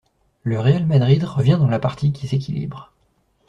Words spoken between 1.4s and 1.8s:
dans la